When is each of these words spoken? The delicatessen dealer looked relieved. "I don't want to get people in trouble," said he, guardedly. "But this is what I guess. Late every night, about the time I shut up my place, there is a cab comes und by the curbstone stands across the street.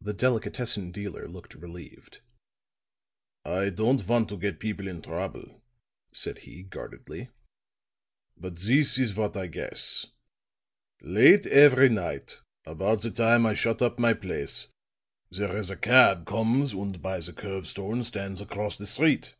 The 0.00 0.12
delicatessen 0.12 0.90
dealer 0.90 1.28
looked 1.28 1.54
relieved. 1.54 2.18
"I 3.44 3.70
don't 3.70 4.04
want 4.08 4.28
to 4.30 4.36
get 4.36 4.58
people 4.58 4.88
in 4.88 5.02
trouble," 5.02 5.62
said 6.12 6.38
he, 6.38 6.64
guardedly. 6.64 7.28
"But 8.36 8.56
this 8.56 8.98
is 8.98 9.14
what 9.14 9.36
I 9.36 9.46
guess. 9.46 10.06
Late 11.00 11.46
every 11.46 11.88
night, 11.90 12.40
about 12.64 13.02
the 13.02 13.10
time 13.12 13.46
I 13.46 13.54
shut 13.54 13.80
up 13.82 14.00
my 14.00 14.14
place, 14.14 14.66
there 15.30 15.56
is 15.56 15.70
a 15.70 15.76
cab 15.76 16.26
comes 16.26 16.74
und 16.74 17.00
by 17.00 17.20
the 17.20 17.32
curbstone 17.32 18.02
stands 18.02 18.40
across 18.40 18.76
the 18.76 18.86
street. 18.88 19.36